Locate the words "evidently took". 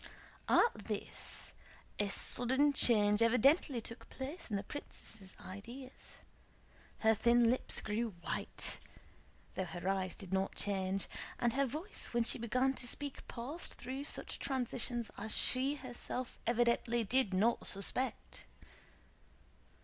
3.21-4.09